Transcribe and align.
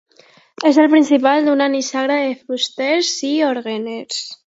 És 0.69 0.77
el 0.83 0.87
principal 0.93 1.45
d'una 1.49 1.67
nissaga 1.73 2.15
de 2.21 2.31
fusters 2.47 3.13
i 3.29 3.31
orgueners. 3.51 4.19